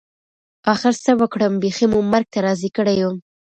اخر 0.73 0.93
څه 1.03 1.11
وکړم 1.21 1.53
بيخي 1.63 1.85
مو 1.91 1.99
مرګ 2.11 2.27
ته 2.33 2.39
راضي 2.45 2.69
کړى 2.77 2.95
يم. 3.01 3.15